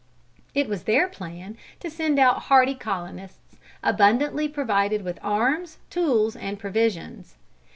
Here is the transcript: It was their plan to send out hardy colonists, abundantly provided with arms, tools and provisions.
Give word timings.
It 0.55 0.67
was 0.67 0.85
their 0.85 1.07
plan 1.07 1.57
to 1.79 1.91
send 1.91 2.17
out 2.17 2.45
hardy 2.49 2.73
colonists, 2.73 3.55
abundantly 3.83 4.47
provided 4.49 5.03
with 5.03 5.19
arms, 5.21 5.77
tools 5.91 6.35
and 6.35 6.57
provisions. 6.57 7.35